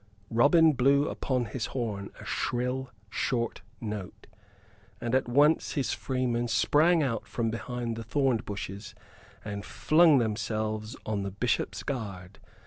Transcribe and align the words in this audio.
Robin 0.31 0.73
blew 0.73 1.07
upon 1.07 1.45
his 1.45 1.67
horn 1.77 2.09
a 2.19 2.25
shrill, 2.25 2.89
short 3.07 3.61
note, 3.79 4.25
and 4.99 5.13
at 5.13 5.29
once 5.29 5.73
his 5.73 5.93
freemen 5.93 6.47
sprang 6.47 7.03
out 7.03 7.27
from 7.27 7.51
behind 7.51 7.95
the 7.95 8.03
thorn 8.03 8.37
bushes 8.37 8.95
and 9.45 9.63
flung 9.63 10.17
themselves 10.17 10.95
on 11.05 11.21
the 11.21 11.29
bishop's 11.29 11.83
guard. 11.83 12.39